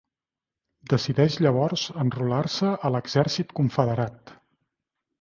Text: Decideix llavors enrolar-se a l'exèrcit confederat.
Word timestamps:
Decideix 0.93 1.37
llavors 1.47 1.85
enrolar-se 2.05 2.75
a 2.91 2.95
l'exèrcit 2.97 3.57
confederat. 3.63 4.39